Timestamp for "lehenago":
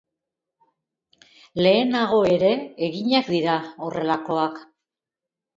1.65-2.21